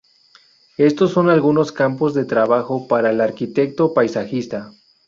Estos 0.79 1.11
son 1.11 1.29
algunos 1.29 1.71
campos 1.71 2.15
de 2.15 2.25
trabajo 2.25 2.87
para 2.87 3.11
el 3.11 3.21
arquitecto 3.21 3.93
paisajista; 3.93 4.73